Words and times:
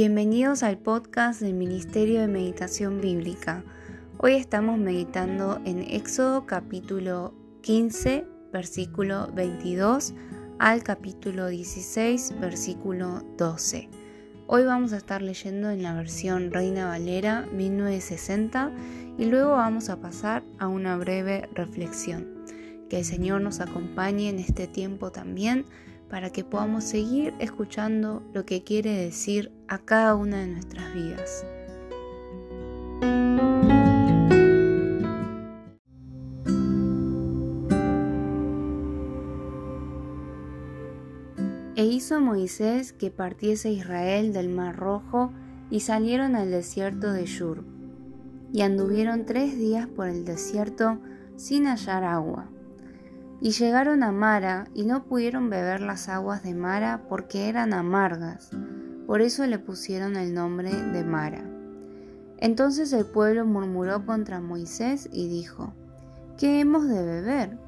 Bienvenidos 0.00 0.62
al 0.62 0.78
podcast 0.78 1.40
del 1.40 1.54
Ministerio 1.54 2.20
de 2.20 2.28
Meditación 2.28 3.00
Bíblica. 3.00 3.64
Hoy 4.18 4.34
estamos 4.34 4.78
meditando 4.78 5.60
en 5.64 5.80
Éxodo 5.80 6.46
capítulo 6.46 7.34
15, 7.62 8.24
versículo 8.52 9.28
22 9.34 10.14
al 10.60 10.84
capítulo 10.84 11.48
16, 11.48 12.38
versículo 12.38 13.24
12. 13.38 13.88
Hoy 14.46 14.62
vamos 14.62 14.92
a 14.92 14.98
estar 14.98 15.20
leyendo 15.20 15.68
en 15.68 15.82
la 15.82 15.94
versión 15.94 16.52
Reina 16.52 16.86
Valera 16.86 17.48
1960 17.52 18.70
y 19.18 19.24
luego 19.24 19.50
vamos 19.50 19.88
a 19.88 20.00
pasar 20.00 20.44
a 20.60 20.68
una 20.68 20.96
breve 20.96 21.48
reflexión. 21.54 22.44
Que 22.88 22.98
el 22.98 23.04
Señor 23.04 23.40
nos 23.40 23.58
acompañe 23.58 24.28
en 24.28 24.38
este 24.38 24.68
tiempo 24.68 25.10
también 25.10 25.64
para 26.08 26.30
que 26.30 26.44
podamos 26.44 26.84
seguir 26.84 27.34
escuchando 27.38 28.22
lo 28.32 28.44
que 28.44 28.64
quiere 28.64 28.92
decir 28.92 29.52
a 29.68 29.78
cada 29.78 30.14
una 30.14 30.38
de 30.38 30.46
nuestras 30.48 30.94
vidas. 30.94 31.44
E 41.78 41.84
hizo 41.84 42.20
Moisés 42.20 42.92
que 42.92 43.12
partiese 43.12 43.70
Israel 43.70 44.32
del 44.32 44.48
mar 44.48 44.74
rojo 44.74 45.32
y 45.70 45.78
salieron 45.78 46.34
al 46.34 46.50
desierto 46.50 47.12
de 47.12 47.24
Shur. 47.24 47.64
Y 48.52 48.62
anduvieron 48.62 49.26
tres 49.26 49.56
días 49.56 49.86
por 49.86 50.08
el 50.08 50.24
desierto 50.24 50.98
sin 51.36 51.66
hallar 51.66 52.02
agua. 52.02 52.50
Y 53.40 53.52
llegaron 53.52 54.02
a 54.02 54.10
Mara 54.10 54.66
y 54.74 54.84
no 54.84 55.04
pudieron 55.04 55.48
beber 55.48 55.80
las 55.80 56.08
aguas 56.08 56.42
de 56.42 56.54
Mara 56.54 57.04
porque 57.08 57.48
eran 57.48 57.72
amargas. 57.72 58.50
Por 59.06 59.20
eso 59.20 59.46
le 59.46 59.58
pusieron 59.58 60.16
el 60.16 60.34
nombre 60.34 60.70
de 60.70 61.04
Mara. 61.04 61.44
Entonces 62.38 62.92
el 62.92 63.06
pueblo 63.06 63.44
murmuró 63.46 64.04
contra 64.04 64.40
Moisés 64.40 65.08
y 65.12 65.28
dijo, 65.28 65.72
¿qué 66.36 66.60
hemos 66.60 66.88
de 66.88 67.02
beber? 67.02 67.58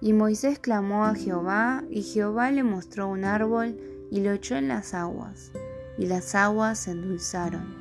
Y 0.00 0.12
Moisés 0.12 0.58
clamó 0.58 1.04
a 1.04 1.14
Jehová, 1.14 1.84
y 1.88 2.02
Jehová 2.02 2.50
le 2.50 2.64
mostró 2.64 3.08
un 3.08 3.24
árbol 3.24 3.78
y 4.10 4.20
lo 4.20 4.32
echó 4.32 4.56
en 4.56 4.66
las 4.66 4.94
aguas, 4.94 5.52
y 5.96 6.06
las 6.06 6.34
aguas 6.34 6.80
se 6.80 6.90
endulzaron. 6.90 7.76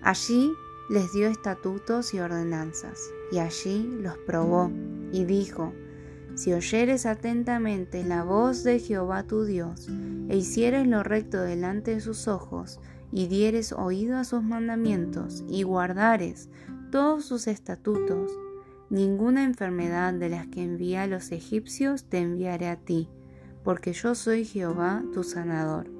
Allí 0.00 0.52
les 0.88 1.12
dio 1.12 1.26
estatutos 1.26 2.14
y 2.14 2.20
ordenanzas, 2.20 3.00
y 3.32 3.38
allí 3.38 3.82
los 4.00 4.16
probó, 4.18 4.70
y 5.10 5.24
dijo, 5.24 5.72
si 6.34 6.52
oyeres 6.52 7.06
atentamente 7.06 8.04
la 8.04 8.24
voz 8.24 8.64
de 8.64 8.78
Jehová 8.78 9.24
tu 9.24 9.44
Dios, 9.44 9.88
e 10.28 10.36
hicieres 10.36 10.86
lo 10.86 11.02
recto 11.02 11.40
delante 11.40 11.94
de 11.94 12.00
sus 12.00 12.28
ojos, 12.28 12.80
y 13.12 13.26
dieres 13.26 13.72
oído 13.72 14.16
a 14.16 14.24
sus 14.24 14.42
mandamientos, 14.42 15.44
y 15.48 15.62
guardares 15.62 16.48
todos 16.90 17.24
sus 17.24 17.46
estatutos, 17.46 18.32
ninguna 18.88 19.44
enfermedad 19.44 20.12
de 20.12 20.28
las 20.28 20.46
que 20.48 20.62
envía 20.62 21.02
a 21.02 21.06
los 21.06 21.30
egipcios 21.30 22.04
te 22.04 22.18
enviaré 22.18 22.68
a 22.68 22.76
ti, 22.76 23.08
porque 23.62 23.92
yo 23.92 24.14
soy 24.14 24.44
Jehová 24.44 25.02
tu 25.12 25.22
sanador. 25.22 25.90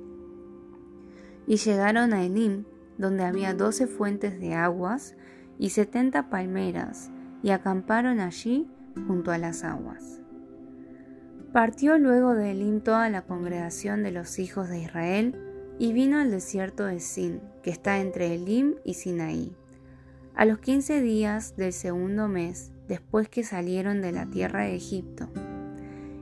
Y 1.46 1.56
llegaron 1.56 2.12
a 2.12 2.24
Elim, 2.24 2.64
donde 2.98 3.24
había 3.24 3.54
doce 3.54 3.86
fuentes 3.86 4.38
de 4.40 4.54
aguas 4.54 5.16
y 5.58 5.70
setenta 5.70 6.28
palmeras, 6.30 7.10
y 7.42 7.50
acamparon 7.50 8.20
allí 8.20 8.68
junto 9.06 9.30
a 9.30 9.38
las 9.38 9.64
aguas. 9.64 10.19
Partió 11.52 11.98
luego 11.98 12.36
de 12.36 12.52
Elim 12.52 12.80
toda 12.80 13.10
la 13.10 13.22
congregación 13.22 14.04
de 14.04 14.12
los 14.12 14.38
hijos 14.38 14.68
de 14.68 14.78
Israel 14.78 15.34
y 15.80 15.92
vino 15.92 16.20
al 16.20 16.30
desierto 16.30 16.84
de 16.84 17.00
Sin, 17.00 17.40
que 17.64 17.70
está 17.70 17.98
entre 17.98 18.32
Elim 18.36 18.76
y 18.84 18.94
Sinaí. 18.94 19.56
A 20.36 20.44
los 20.44 20.60
quince 20.60 21.00
días 21.00 21.56
del 21.56 21.72
segundo 21.72 22.28
mes, 22.28 22.70
después 22.86 23.28
que 23.28 23.42
salieron 23.42 24.00
de 24.00 24.12
la 24.12 24.26
tierra 24.26 24.60
de 24.60 24.76
Egipto. 24.76 25.28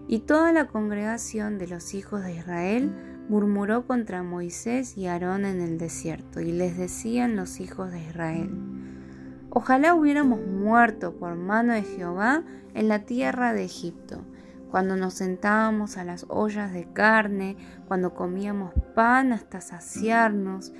Y 0.06 0.20
toda 0.20 0.50
la 0.54 0.66
congregación 0.66 1.58
de 1.58 1.68
los 1.68 1.92
hijos 1.92 2.24
de 2.24 2.34
Israel 2.34 2.90
murmuró 3.28 3.86
contra 3.86 4.22
Moisés 4.22 4.96
y 4.96 5.08
Aarón 5.08 5.44
en 5.44 5.60
el 5.60 5.76
desierto, 5.76 6.40
y 6.40 6.52
les 6.52 6.78
decían 6.78 7.36
los 7.36 7.60
hijos 7.60 7.92
de 7.92 8.00
Israel, 8.00 8.50
Ojalá 9.50 9.94
hubiéramos 9.94 10.40
muerto 10.46 11.16
por 11.16 11.34
mano 11.34 11.74
de 11.74 11.82
Jehová 11.82 12.44
en 12.72 12.88
la 12.88 13.00
tierra 13.00 13.52
de 13.52 13.64
Egipto 13.64 14.24
cuando 14.70 14.96
nos 14.96 15.14
sentábamos 15.14 15.96
a 15.96 16.04
las 16.04 16.26
ollas 16.28 16.72
de 16.72 16.86
carne, 16.92 17.56
cuando 17.86 18.14
comíamos 18.14 18.72
pan 18.94 19.32
hasta 19.32 19.60
saciarnos, 19.60 20.72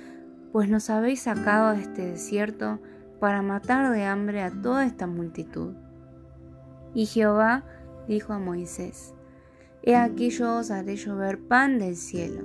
pues 0.51 0.69
nos 0.69 0.89
habéis 0.89 1.21
sacado 1.21 1.73
de 1.73 1.81
este 1.81 2.05
desierto 2.05 2.79
para 3.19 3.41
matar 3.41 3.91
de 3.91 4.05
hambre 4.05 4.41
a 4.41 4.51
toda 4.51 4.85
esta 4.85 5.07
multitud. 5.07 5.73
Y 6.93 7.05
Jehová 7.05 7.63
dijo 8.07 8.33
a 8.33 8.39
Moisés, 8.39 9.13
He 9.81 9.95
aquí 9.95 10.29
yo 10.29 10.57
os 10.57 10.71
haré 10.71 10.95
llover 10.95 11.39
pan 11.39 11.79
del 11.79 11.95
cielo, 11.95 12.43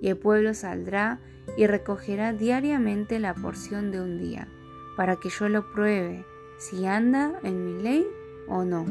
y 0.00 0.08
el 0.08 0.18
pueblo 0.18 0.52
saldrá 0.52 1.20
y 1.56 1.66
recogerá 1.66 2.32
diariamente 2.32 3.18
la 3.18 3.34
porción 3.34 3.90
de 3.90 4.00
un 4.00 4.18
día, 4.18 4.48
para 4.96 5.16
que 5.16 5.28
yo 5.28 5.48
lo 5.48 5.72
pruebe, 5.72 6.24
si 6.58 6.86
anda 6.86 7.38
en 7.42 7.64
mi 7.64 7.82
ley 7.82 8.06
o 8.48 8.64
no 8.64 8.84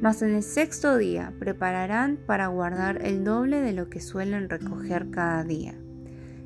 mas 0.00 0.22
en 0.22 0.34
el 0.34 0.42
sexto 0.42 0.96
día 0.96 1.32
prepararán 1.38 2.18
para 2.26 2.46
guardar 2.46 3.04
el 3.04 3.22
doble 3.22 3.60
de 3.60 3.72
lo 3.72 3.90
que 3.90 4.00
suelen 4.00 4.48
recoger 4.48 5.10
cada 5.10 5.44
día. 5.44 5.74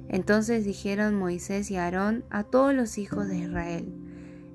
Entonces 0.08 0.64
dijeron 0.64 1.14
Moisés 1.14 1.70
y 1.70 1.76
Aarón 1.76 2.24
a 2.30 2.44
todos 2.44 2.74
los 2.74 2.98
hijos 2.98 3.28
de 3.28 3.38
Israel, 3.38 3.94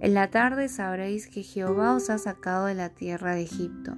En 0.02 0.14
la 0.14 0.30
tarde 0.30 0.70
sabréis 0.70 1.28
que 1.28 1.44
Jehová 1.44 1.94
os 1.94 2.10
ha 2.10 2.18
sacado 2.18 2.68
de 2.68 2.76
la 2.76 2.90
tierra 2.90 3.36
de 3.36 3.42
Egipto, 3.42 3.98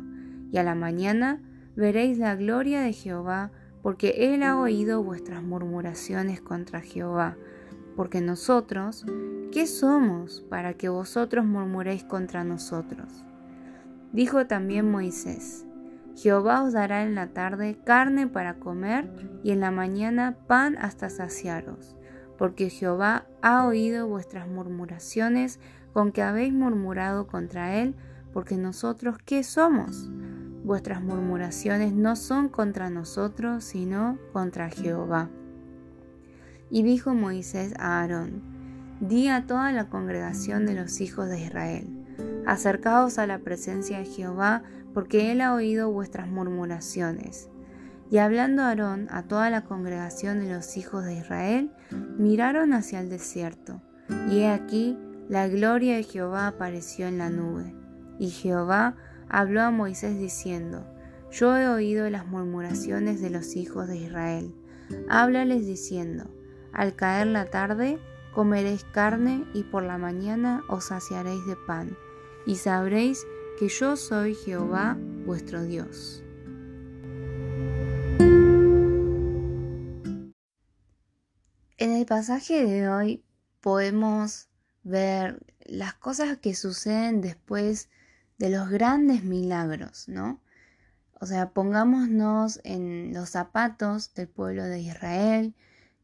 y 0.51 0.57
a 0.57 0.63
la 0.63 0.73
mañana 0.73 1.39
veréis 1.75 2.17
la 2.17 2.35
gloria 2.35 2.81
de 2.81 2.93
Jehová, 2.93 3.51
porque 3.83 4.33
él 4.33 4.41
ha 4.41 4.59
oído 4.59 5.03
vuestras 5.03 5.43
murmuraciones 5.43 6.41
contra 6.41 6.81
Jehová, 6.81 7.37
porque 7.95 8.21
nosotros, 8.21 9.05
¿qué 9.51 9.67
somos 9.67 10.41
para 10.49 10.73
que 10.73 10.89
vosotros 10.89 11.45
murmuréis 11.45 12.03
contra 12.03 12.43
nosotros? 12.43 13.23
Dijo 14.13 14.45
también 14.45 14.91
Moisés, 14.91 15.65
Jehová 16.15 16.63
os 16.63 16.73
dará 16.73 17.03
en 17.03 17.15
la 17.15 17.27
tarde 17.27 17.77
carne 17.85 18.27
para 18.27 18.55
comer 18.55 19.09
y 19.43 19.51
en 19.51 19.61
la 19.61 19.71
mañana 19.71 20.35
pan 20.47 20.77
hasta 20.77 21.09
saciaros, 21.09 21.95
porque 22.37 22.69
Jehová 22.69 23.25
ha 23.41 23.65
oído 23.65 24.07
vuestras 24.07 24.47
murmuraciones 24.47 25.59
con 25.93 26.11
que 26.11 26.21
habéis 26.21 26.53
murmurado 26.53 27.27
contra 27.27 27.75
él, 27.77 27.95
porque 28.33 28.57
nosotros 28.57 29.17
¿qué 29.23 29.43
somos? 29.43 30.09
Vuestras 30.63 31.01
murmuraciones 31.01 31.93
no 31.93 32.15
son 32.15 32.49
contra 32.49 32.89
nosotros, 32.89 33.63
sino 33.63 34.17
contra 34.33 34.69
Jehová. 34.69 35.29
Y 36.69 36.83
dijo 36.83 37.13
Moisés 37.13 37.73
a 37.79 38.01
Aarón, 38.01 38.41
di 38.99 39.27
a 39.27 39.47
toda 39.47 39.71
la 39.71 39.89
congregación 39.89 40.65
de 40.65 40.75
los 40.75 41.01
hijos 41.01 41.29
de 41.29 41.41
Israel, 41.41 42.00
Acercaos 42.51 43.17
a 43.17 43.27
la 43.27 43.39
presencia 43.39 43.99
de 43.99 44.03
Jehová, 44.03 44.63
porque 44.93 45.31
él 45.31 45.39
ha 45.39 45.53
oído 45.53 45.89
vuestras 45.89 46.27
murmuraciones. 46.27 47.47
Y 48.09 48.17
hablando 48.17 48.63
Aarón 48.63 49.07
a 49.09 49.23
toda 49.23 49.49
la 49.49 49.63
congregación 49.63 50.41
de 50.41 50.53
los 50.53 50.75
hijos 50.75 51.05
de 51.05 51.13
Israel, 51.13 51.71
miraron 52.17 52.73
hacia 52.73 52.99
el 52.99 53.09
desierto, 53.09 53.81
y 54.29 54.39
he 54.39 54.49
aquí 54.49 54.99
la 55.29 55.47
gloria 55.47 55.95
de 55.95 56.03
Jehová 56.03 56.47
apareció 56.47 57.07
en 57.07 57.19
la 57.19 57.29
nube. 57.29 57.73
Y 58.19 58.31
Jehová 58.31 58.97
habló 59.29 59.61
a 59.61 59.71
Moisés 59.71 60.19
diciendo, 60.19 60.85
Yo 61.31 61.55
he 61.55 61.69
oído 61.69 62.09
las 62.09 62.27
murmuraciones 62.27 63.21
de 63.21 63.29
los 63.29 63.55
hijos 63.55 63.87
de 63.87 63.95
Israel. 63.95 64.53
Háblales 65.07 65.65
diciendo, 65.65 66.25
Al 66.73 66.95
caer 66.95 67.27
la 67.27 67.45
tarde, 67.45 67.97
comeréis 68.33 68.83
carne 68.83 69.45
y 69.53 69.63
por 69.63 69.83
la 69.83 69.97
mañana 69.97 70.63
os 70.67 70.87
saciaréis 70.87 71.45
de 71.45 71.55
pan 71.55 71.95
y 72.45 72.55
sabréis 72.55 73.25
que 73.59 73.67
yo 73.67 73.95
soy 73.95 74.35
Jehová 74.35 74.97
vuestro 75.25 75.63
Dios. 75.63 76.23
En 81.77 81.91
el 81.93 82.05
pasaje 82.05 82.65
de 82.65 82.89
hoy 82.89 83.23
podemos 83.59 84.49
ver 84.83 85.39
las 85.65 85.93
cosas 85.93 86.37
que 86.37 86.55
suceden 86.55 87.21
después 87.21 87.89
de 88.37 88.49
los 88.49 88.69
grandes 88.69 89.23
milagros, 89.23 90.07
¿no? 90.07 90.41
O 91.19 91.27
sea, 91.27 91.51
pongámonos 91.51 92.59
en 92.63 93.13
los 93.13 93.29
zapatos 93.29 94.13
del 94.15 94.27
pueblo 94.27 94.63
de 94.63 94.79
Israel 94.79 95.53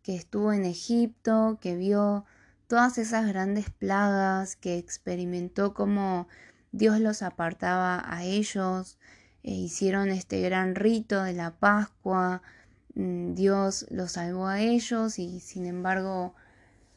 que 0.03 0.15
estuvo 0.15 0.53
en 0.53 0.63
Egipto, 0.63 1.57
que 1.59 1.75
vio 1.75 2.25
todas 2.67 2.97
esas 2.97 3.27
grandes 3.27 3.69
plagas 3.69 4.55
que 4.55 4.77
experimentó 4.77 5.73
como 5.73 6.27
Dios 6.71 6.99
los 6.99 7.21
apartaba 7.21 8.03
a 8.05 8.23
ellos, 8.23 8.97
e 9.43 9.51
hicieron 9.51 10.09
este 10.09 10.41
gran 10.41 10.75
rito 10.75 11.23
de 11.23 11.33
la 11.33 11.51
Pascua, 11.51 12.41
mm, 12.95 13.33
Dios 13.33 13.85
los 13.89 14.13
salvó 14.13 14.47
a 14.47 14.59
ellos 14.61 15.19
y 15.19 15.39
sin 15.39 15.65
embargo 15.65 16.35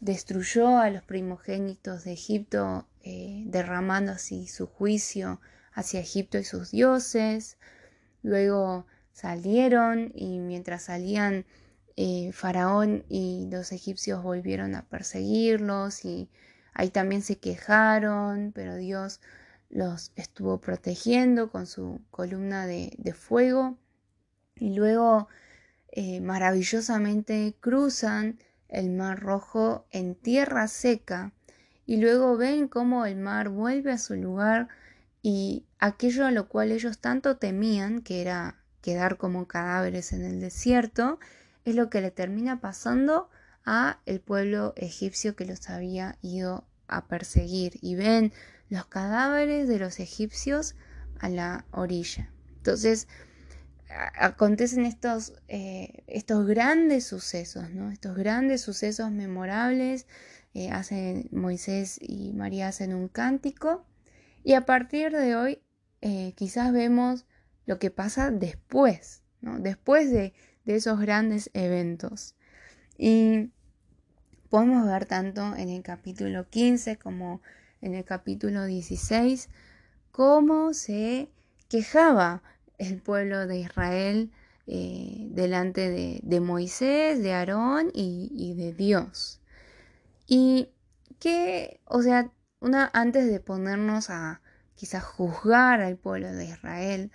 destruyó 0.00 0.78
a 0.78 0.90
los 0.90 1.04
primogénitos 1.04 2.04
de 2.04 2.12
Egipto, 2.12 2.88
eh, 3.02 3.44
derramando 3.46 4.12
así 4.12 4.48
su 4.48 4.66
juicio 4.66 5.40
hacia 5.72 6.00
Egipto 6.00 6.38
y 6.38 6.44
sus 6.44 6.70
dioses. 6.72 7.58
Luego 8.22 8.86
salieron 9.12 10.10
y 10.14 10.38
mientras 10.38 10.82
salían 10.84 11.44
eh, 12.02 12.32
Faraón 12.32 13.04
y 13.10 13.46
los 13.50 13.72
egipcios 13.72 14.22
volvieron 14.22 14.74
a 14.74 14.86
perseguirlos 14.86 16.06
y 16.06 16.30
ahí 16.72 16.88
también 16.88 17.20
se 17.20 17.36
quejaron, 17.36 18.52
pero 18.54 18.76
Dios 18.76 19.20
los 19.68 20.10
estuvo 20.16 20.62
protegiendo 20.62 21.50
con 21.50 21.66
su 21.66 22.00
columna 22.10 22.66
de, 22.66 23.14
fuego. 23.14 23.76
Y 24.56 24.74
luego 24.74 25.28
eh, 25.92 26.22
maravillosamente 26.22 27.54
cruzan 27.60 28.38
el 28.70 28.88
mar 28.88 29.20
rojo 29.20 29.84
en 29.90 30.14
tierra 30.14 30.68
seca 30.68 31.32
y 31.84 31.98
luego 31.98 32.38
ven 32.38 32.68
cómo 32.68 33.04
el 33.04 33.16
mar 33.16 33.50
vuelve 33.50 33.92
a 33.92 33.98
su 33.98 34.14
lugar 34.14 34.68
y 35.20 35.66
aquello 35.78 36.24
a 36.24 36.30
lo 36.30 36.48
cual 36.48 36.72
ellos 36.72 36.98
tanto 36.98 37.36
temían, 37.36 38.00
que 38.00 38.22
era 38.22 38.56
quedar 38.80 39.18
como 39.18 39.46
cadáveres 39.46 40.14
en 40.14 40.24
el 40.24 40.40
desierto, 40.40 41.18
es 41.64 41.74
lo 41.74 41.90
que 41.90 42.00
le 42.00 42.10
termina 42.10 42.60
pasando 42.60 43.28
a 43.64 44.00
el 44.06 44.20
pueblo 44.20 44.72
egipcio 44.76 45.36
que 45.36 45.44
los 45.44 45.68
había 45.68 46.18
ido 46.22 46.66
a 46.88 47.06
perseguir 47.06 47.78
y 47.82 47.94
ven 47.94 48.32
los 48.68 48.86
cadáveres 48.86 49.68
de 49.68 49.78
los 49.78 50.00
egipcios 50.00 50.74
a 51.18 51.28
la 51.28 51.66
orilla. 51.70 52.30
Entonces, 52.56 53.08
acontecen 54.18 54.84
estos, 54.84 55.34
eh, 55.48 56.04
estos 56.06 56.46
grandes 56.46 57.06
sucesos, 57.06 57.70
¿no? 57.70 57.90
Estos 57.90 58.16
grandes 58.16 58.60
sucesos 58.60 59.10
memorables. 59.10 60.06
Eh, 60.52 60.70
hacen 60.70 61.28
Moisés 61.30 61.98
y 62.00 62.32
María 62.32 62.68
hacen 62.68 62.94
un 62.94 63.08
cántico. 63.08 63.84
Y 64.42 64.54
a 64.54 64.64
partir 64.66 65.12
de 65.12 65.36
hoy, 65.36 65.62
eh, 66.00 66.32
quizás 66.36 66.72
vemos 66.72 67.26
lo 67.66 67.78
que 67.78 67.90
pasa 67.90 68.30
después, 68.30 69.22
¿no? 69.40 69.58
Después 69.58 70.10
de, 70.10 70.32
de 70.64 70.76
esos 70.76 71.00
grandes 71.00 71.50
eventos. 71.54 72.34
Y 72.96 73.50
podemos 74.48 74.86
ver 74.86 75.06
tanto 75.06 75.54
en 75.56 75.70
el 75.70 75.82
capítulo 75.82 76.48
15 76.48 76.96
como 76.96 77.40
en 77.80 77.94
el 77.94 78.04
capítulo 78.04 78.64
16 78.64 79.48
cómo 80.10 80.74
se 80.74 81.30
quejaba 81.68 82.42
el 82.78 83.00
pueblo 83.00 83.46
de 83.46 83.58
Israel 83.58 84.30
eh, 84.66 85.28
delante 85.30 86.20
de, 86.22 86.40
Moisés, 86.40 87.22
de 87.22 87.32
Aarón 87.32 87.90
y, 87.92 88.54
de 88.54 88.72
Dios. 88.72 89.40
Y 90.26 90.68
que, 91.18 91.80
o 91.84 92.02
sea, 92.02 92.30
una, 92.60 92.90
antes 92.92 93.30
de 93.30 93.40
ponernos 93.40 94.10
a 94.10 94.40
quizás 94.74 95.02
juzgar 95.04 95.80
al 95.80 95.96
pueblo 95.96 96.32
de 96.32 96.46
Israel, 96.46 97.10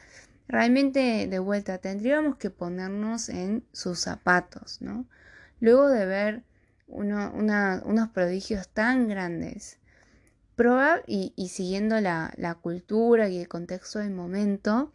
realmente 0.47 1.27
de 1.27 1.39
vuelta 1.39 1.77
tendríamos 1.77 2.37
que 2.37 2.49
ponernos 2.49 3.29
en 3.29 3.65
sus 3.71 3.99
zapatos, 3.99 4.81
¿no? 4.81 5.05
Luego 5.59 5.89
de 5.89 6.05
ver 6.05 6.43
unos 6.87 8.09
prodigios 8.09 8.69
tan 8.69 9.07
grandes, 9.07 9.79
y, 11.07 11.49
siguiendo 11.49 11.99
la, 11.99 12.33
la 12.37 12.55
cultura 12.55 13.27
y 13.27 13.39
el 13.39 13.47
contexto 13.47 13.99
del 13.99 14.11
momento, 14.11 14.93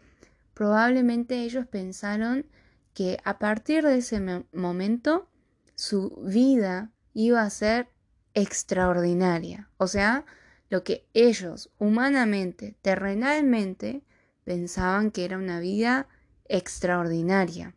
probablemente 0.55 1.43
ellos 1.43 1.67
pensaron 1.67 2.47
que 2.94 3.19
a 3.25 3.38
partir 3.38 3.85
de 3.85 3.99
ese 3.99 4.20
momento 4.52 5.29
su 5.75 6.23
vida 6.25 6.91
iba 7.12 7.43
a 7.43 7.50
ser 7.50 7.88
extraordinaria. 8.35 9.69
O 9.76 9.87
sea, 9.87 10.25
lo 10.70 10.82
que 10.82 11.06
ellos 11.12 11.70
humanamente, 11.79 12.76
terrenalmente, 12.81 14.02
pensaban 14.44 15.10
que 15.10 15.25
era 15.25 15.38
una 15.38 15.60
vida 15.60 16.08
extraordinaria. 16.48 17.75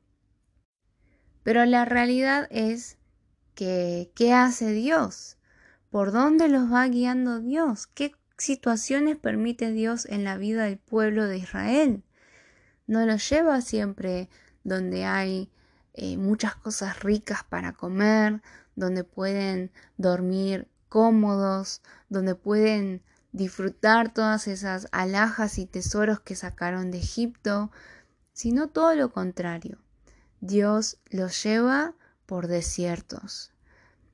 Pero 1.43 1.65
la 1.65 1.85
realidad 1.85 2.47
es 2.49 2.97
que, 3.55 4.11
¿qué 4.15 4.33
hace 4.33 4.71
Dios? 4.71 5.37
¿Por 5.89 6.11
dónde 6.11 6.47
los 6.47 6.71
va 6.71 6.87
guiando 6.87 7.39
Dios? 7.39 7.87
¿Qué 7.87 8.15
situaciones 8.37 9.17
permite 9.17 9.71
Dios 9.71 10.05
en 10.05 10.23
la 10.23 10.37
vida 10.37 10.63
del 10.63 10.77
pueblo 10.77 11.27
de 11.27 11.37
Israel? 11.37 12.03
no 12.87 13.05
los 13.05 13.29
lleva 13.29 13.61
siempre 13.61 14.29
donde 14.63 15.05
hay 15.05 15.49
eh, 15.93 16.17
muchas 16.17 16.55
cosas 16.55 17.01
ricas 17.01 17.43
para 17.43 17.73
comer, 17.73 18.41
donde 18.75 19.03
pueden 19.03 19.71
dormir 19.97 20.67
cómodos, 20.89 21.81
donde 22.09 22.35
pueden 22.35 23.01
disfrutar 23.33 24.13
todas 24.13 24.47
esas 24.47 24.87
alhajas 24.91 25.57
y 25.57 25.65
tesoros 25.65 26.21
que 26.21 26.35
sacaron 26.35 26.91
de 26.91 26.99
Egipto, 26.99 27.71
sino 28.31 28.69
todo 28.69 28.95
lo 28.95 29.11
contrario. 29.11 29.79
Dios 30.39 30.97
los 31.09 31.43
lleva 31.43 31.95
por 32.25 32.47
desiertos. 32.47 33.51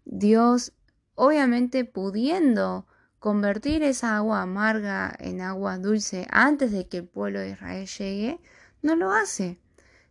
Dios, 0.06 0.74
obviamente 1.16 1.86
pudiendo 1.86 2.88
convertir 3.20 3.84
esa 3.84 4.16
agua 4.16 4.42
amarga 4.42 5.16
en 5.20 5.42
agua 5.42 5.78
dulce 5.78 6.26
antes 6.32 6.72
de 6.72 6.88
que 6.88 6.98
el 6.98 7.08
pueblo 7.08 7.40
de 7.40 7.52
Israel 7.52 7.88
llegue, 7.88 8.40
no 8.82 8.96
lo 8.96 9.12
hace, 9.12 9.60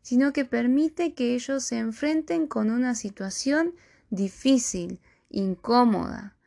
sino 0.03 0.33
que 0.33 0.45
permite 0.45 1.15
que 1.15 1.35
ellos 1.35 1.65
se 1.65 1.79
enfrenten 1.79 2.47
con 2.47 2.71
una 2.71 2.95
situación 2.95 3.75
difícil, 4.11 5.01
incómoda. 5.31 6.38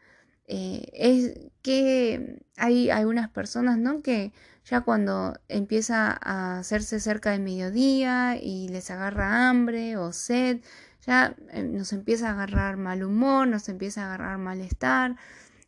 Eh, 0.53 0.91
es 0.91 1.49
que 1.61 2.43
hay 2.57 2.89
algunas 2.89 3.29
personas, 3.29 3.77
¿no? 3.77 4.01
Que 4.01 4.33
ya 4.65 4.81
cuando 4.81 5.39
empieza 5.47 6.19
a 6.21 6.59
hacerse 6.59 6.99
cerca 6.99 7.31
del 7.31 7.39
mediodía 7.39 8.35
y 8.35 8.67
les 8.67 8.91
agarra 8.91 9.47
hambre 9.49 9.95
o 9.95 10.11
sed, 10.11 10.59
ya 11.07 11.37
eh, 11.51 11.63
nos 11.63 11.93
empieza 11.93 12.27
a 12.27 12.33
agarrar 12.33 12.75
mal 12.75 13.01
humor, 13.01 13.47
nos 13.47 13.69
empieza 13.69 14.01
a 14.01 14.05
agarrar 14.07 14.39
malestar 14.39 15.15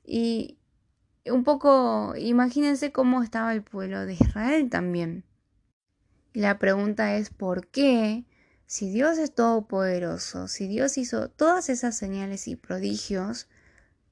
y 0.04 0.58
un 1.26 1.46
poco 1.46 2.16
imagínense 2.18 2.92
cómo 2.92 3.24
estaba 3.24 3.54
el 3.54 3.64
pueblo 3.64 4.06
de 4.06 4.16
Israel 4.16 4.70
también. 4.70 5.24
La 6.34 6.60
pregunta 6.60 7.16
es 7.16 7.30
¿por 7.30 7.68
qué? 7.68 8.26
Si 8.66 8.90
Dios 8.90 9.18
es 9.18 9.34
todopoderoso, 9.34 10.50
si 10.50 10.68
Dios 10.68 10.98
hizo 10.98 11.30
todas 11.30 11.70
esas 11.70 11.96
señales 11.96 12.50
y 12.50 12.58
prodigios, 12.58 13.48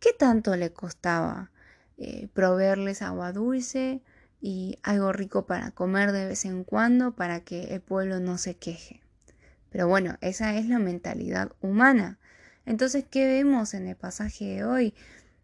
¿qué 0.02 0.12
tanto 0.12 0.58
le 0.58 0.74
costaba 0.74 1.52
eh, 1.98 2.28
proveerles 2.34 3.02
agua 3.02 3.32
dulce 3.32 4.02
y 4.42 4.80
algo 4.84 5.14
rico 5.14 5.46
para 5.46 5.72
comer 5.72 6.12
de 6.12 6.26
vez 6.26 6.44
en 6.44 6.66
cuando 6.66 7.14
para 7.16 7.42
que 7.42 7.76
el 7.76 7.80
pueblo 7.80 8.20
no 8.20 8.38
se 8.38 8.56
queje? 8.58 9.02
Pero 9.70 9.88
bueno, 9.88 10.18
esa 10.20 10.58
es 10.58 10.68
la 10.68 10.80
mentalidad 10.80 11.54
humana. 11.62 12.20
Entonces, 12.66 13.06
¿qué 13.10 13.26
vemos 13.26 13.74
en 13.74 13.88
el 13.88 13.96
pasaje 13.96 14.46
de 14.46 14.66
hoy? 14.66 14.94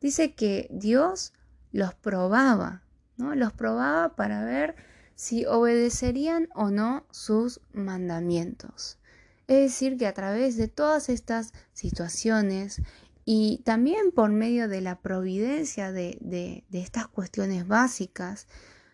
Dice 0.01 0.33
que 0.33 0.67
Dios 0.71 1.33
los 1.71 1.93
probaba, 1.93 2.81
¿no? 3.15 3.35
Los 3.35 3.53
probaba 3.53 4.15
para 4.15 4.43
ver 4.43 4.75
si 5.15 5.45
obedecerían 5.45 6.49
o 6.55 6.71
no 6.71 7.05
sus 7.11 7.61
mandamientos. 7.73 8.97
Es 9.47 9.71
decir, 9.71 9.97
que 9.97 10.07
a 10.07 10.13
través 10.13 10.57
de 10.57 10.67
todas 10.67 11.09
estas 11.09 11.53
situaciones 11.73 12.81
y 13.29 13.57
también 13.65 14.13
por 14.13 14.29
medio 14.31 14.69
de 14.69 14.79
la 14.79 15.01
providencia 15.01 15.91
de, 15.91 16.63
estas 16.71 17.09
cuestiones 17.09 17.67
básicas, 17.67 18.47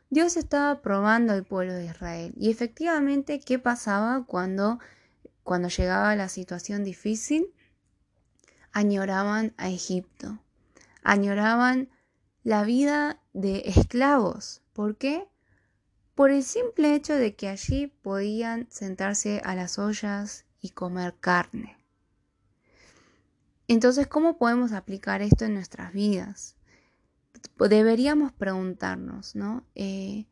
Dios 0.09 0.37
estaba 0.37 0.81
probando 0.81 1.33
al 1.33 1.43
pueblo 1.43 1.73
de 1.73 1.85
Israel. 1.85 2.33
Y 2.35 2.49
efectivamente, 2.49 3.39
¿qué 3.39 3.59
pasaba 3.59 4.25
cuando, 4.25 4.79
cuando 5.43 5.67
llegaba 5.67 6.15
la 6.15 6.29
situación 6.29 6.83
difícil? 6.83 7.53
Añoraban 8.71 9.53
a 9.57 9.69
Egipto, 9.69 10.39
añoraban 11.03 11.89
la 12.43 12.63
vida 12.63 13.21
de 13.33 13.61
esclavos. 13.67 14.63
¿Por 14.73 14.97
qué? 14.97 15.27
por 16.15 16.31
el 16.31 16.43
simple 16.43 16.95
hecho 16.95 17.13
de 17.13 17.35
que 17.35 17.49
allí 17.49 17.87
podían 17.87 18.67
sentarse 18.71 19.41
a 19.45 19.53
las 19.55 19.77
ollas 19.79 20.45
y 20.59 20.69
comer 20.69 21.15
carne. 21.19 21.82
Entonces, 23.67 24.07
¿cómo 24.07 24.37
podemos 24.37 24.71
aplicar 24.73 25.21
esto 25.21 25.45
en 25.45 25.53
nuestras 25.53 25.93
vidas? 25.93 26.55
Deberíamos 27.57 28.31
preguntarnos, 28.31 29.35
¿no? 29.35 29.63
Eh, 29.75 30.25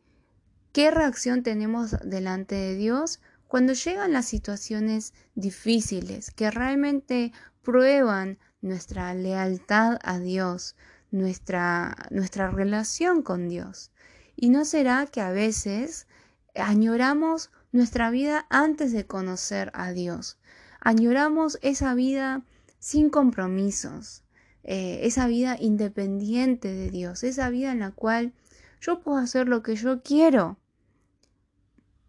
¿Qué 0.73 0.91
reacción 0.91 1.43
tenemos 1.43 1.95
delante 2.03 2.55
de 2.55 2.75
Dios 2.75 3.21
cuando 3.47 3.73
llegan 3.73 4.13
las 4.13 4.25
situaciones 4.25 5.13
difíciles 5.35 6.31
que 6.31 6.51
realmente 6.51 7.33
prueban 7.61 8.38
nuestra 8.61 9.13
lealtad 9.13 10.00
a 10.03 10.19
Dios, 10.19 10.75
nuestra, 11.11 11.95
nuestra 12.09 12.50
relación 12.51 13.21
con 13.21 13.50
Dios? 13.50 13.91
¿Y 14.35 14.50
no 14.50 14.65
será 14.65 15.05
que 15.05 15.21
a 15.21 15.31
veces 15.31 16.07
añoramos 16.55 17.51
nuestra 17.71 18.09
vida 18.09 18.45
antes 18.50 18.91
de 18.93 19.05
conocer 19.05 19.71
a 19.73 19.91
Dios? 19.91 20.38
añoramos 20.81 21.59
esa 21.61 21.93
vida 21.93 22.41
sin 22.81 23.11
compromisos, 23.11 24.23
eh, 24.63 25.01
esa 25.03 25.27
vida 25.27 25.55
independiente 25.59 26.73
de 26.73 26.89
Dios, 26.89 27.23
esa 27.23 27.50
vida 27.51 27.71
en 27.71 27.79
la 27.79 27.91
cual 27.91 28.33
yo 28.81 29.01
puedo 29.01 29.19
hacer 29.19 29.47
lo 29.47 29.61
que 29.61 29.75
yo 29.75 30.01
quiero. 30.01 30.57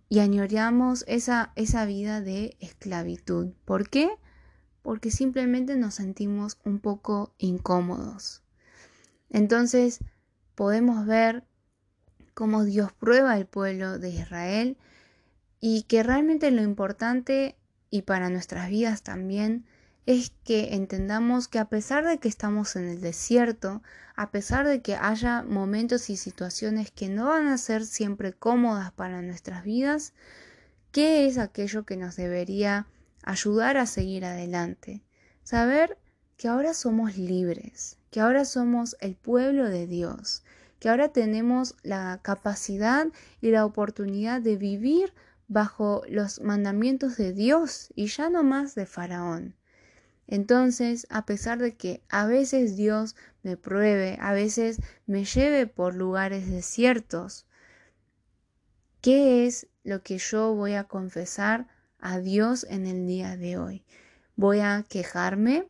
Y 0.08 0.20
añoramos 0.20 1.04
esa, 1.08 1.52
esa 1.56 1.84
vida 1.84 2.22
de 2.22 2.56
esclavitud. 2.58 3.52
¿Por 3.66 3.90
qué? 3.90 4.10
Porque 4.82 5.10
simplemente 5.10 5.76
nos 5.76 5.94
sentimos 5.94 6.58
un 6.64 6.80
poco 6.80 7.34
incómodos. 7.36 8.42
Entonces 9.28 10.00
podemos 10.54 11.04
ver 11.04 11.44
cómo 12.32 12.64
Dios 12.64 12.92
prueba 12.92 13.32
al 13.32 13.46
pueblo 13.46 13.98
de 13.98 14.08
Israel 14.08 14.78
y 15.60 15.82
que 15.82 16.02
realmente 16.02 16.50
lo 16.50 16.62
importante 16.62 17.56
y 17.90 18.02
para 18.02 18.30
nuestras 18.30 18.70
vidas 18.70 19.02
también 19.02 19.66
es 20.04 20.32
que 20.44 20.74
entendamos 20.74 21.46
que 21.46 21.60
a 21.60 21.66
pesar 21.66 22.04
de 22.04 22.18
que 22.18 22.28
estamos 22.28 22.74
en 22.74 22.88
el 22.88 23.00
desierto, 23.00 23.82
a 24.16 24.30
pesar 24.30 24.66
de 24.66 24.82
que 24.82 24.96
haya 24.96 25.42
momentos 25.42 26.10
y 26.10 26.16
situaciones 26.16 26.90
que 26.90 27.08
no 27.08 27.26
van 27.26 27.46
a 27.46 27.56
ser 27.56 27.86
siempre 27.86 28.32
cómodas 28.32 28.90
para 28.92 29.22
nuestras 29.22 29.62
vidas, 29.62 30.12
¿qué 30.90 31.26
es 31.26 31.38
aquello 31.38 31.84
que 31.84 31.96
nos 31.96 32.16
debería 32.16 32.86
ayudar 33.22 33.76
a 33.76 33.86
seguir 33.86 34.24
adelante? 34.24 35.02
Saber 35.44 35.98
que 36.36 36.48
ahora 36.48 36.74
somos 36.74 37.16
libres, 37.16 37.96
que 38.10 38.20
ahora 38.20 38.44
somos 38.44 38.96
el 39.00 39.14
pueblo 39.14 39.68
de 39.68 39.86
Dios, 39.86 40.42
que 40.80 40.88
ahora 40.88 41.10
tenemos 41.10 41.76
la 41.84 42.18
capacidad 42.22 43.06
y 43.40 43.52
la 43.52 43.64
oportunidad 43.64 44.40
de 44.40 44.56
vivir 44.56 45.14
bajo 45.46 46.02
los 46.08 46.40
mandamientos 46.40 47.16
de 47.16 47.32
Dios 47.32 47.92
y 47.94 48.06
ya 48.06 48.30
no 48.30 48.42
más 48.42 48.74
de 48.74 48.86
Faraón. 48.86 49.54
Entonces, 50.32 51.06
a 51.10 51.26
pesar 51.26 51.58
de 51.58 51.74
que 51.76 52.00
a 52.08 52.24
veces 52.24 52.74
Dios 52.74 53.16
me 53.42 53.58
pruebe, 53.58 54.16
a 54.18 54.32
veces 54.32 54.80
me 55.06 55.26
lleve 55.26 55.66
por 55.66 55.94
lugares 55.94 56.50
desiertos, 56.50 57.44
¿qué 59.02 59.46
es 59.46 59.66
lo 59.84 60.02
que 60.02 60.16
yo 60.16 60.54
voy 60.54 60.72
a 60.72 60.84
confesar 60.84 61.68
a 61.98 62.18
Dios 62.18 62.64
en 62.70 62.86
el 62.86 63.06
día 63.06 63.36
de 63.36 63.58
hoy? 63.58 63.84
¿Voy 64.34 64.60
a 64.60 64.86
quejarme? 64.88 65.68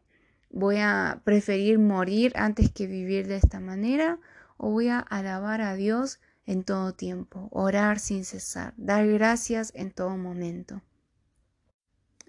¿Voy 0.48 0.76
a 0.78 1.22
preferir 1.24 1.80
morir 1.80 2.32
antes 2.36 2.70
que 2.70 2.86
vivir 2.86 3.26
de 3.26 3.38
esta 3.38 3.58
manera? 3.58 4.20
¿O 4.58 4.70
voy 4.70 4.90
a 4.90 5.00
alabar 5.00 5.60
a 5.60 5.74
Dios 5.74 6.20
en 6.46 6.62
todo 6.62 6.94
tiempo, 6.94 7.48
orar 7.50 7.98
sin 7.98 8.24
cesar, 8.24 8.74
dar 8.76 9.08
gracias 9.08 9.72
en 9.74 9.90
todo 9.90 10.16
momento? 10.16 10.82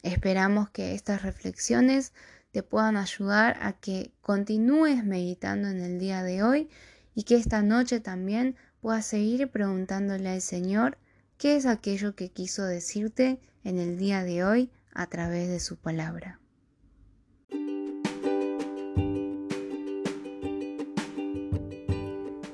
Esperamos 0.04 0.70
que 0.70 0.94
estas 0.94 1.24
reflexiones 1.24 2.14
te 2.52 2.62
puedan 2.62 2.98
ayudar 2.98 3.58
a 3.62 3.74
que 3.74 4.12
continúes 4.22 5.04
meditando 5.04 5.70
en 5.70 5.82
el 5.82 5.98
día 5.98 6.24
de 6.24 6.44
hoy 6.44 6.70
y 7.16 7.24
que 7.24 7.36
esta 7.36 7.62
noche 7.62 8.00
también 8.00 8.56
puedas 8.82 9.06
seguir 9.06 9.50
preguntándole 9.50 10.30
al 10.30 10.42
Señor 10.42 10.98
qué 11.38 11.56
es 11.56 11.66
aquello 11.66 12.16
que 12.16 12.30
quiso 12.30 12.64
decirte 12.64 13.40
en 13.64 13.80
el 13.80 13.98
día 13.98 14.24
de 14.24 14.44
hoy 14.44 14.72
a 14.94 15.08
través 15.08 15.48
de 15.48 15.60
su 15.60 15.78
palabra. 15.78 16.40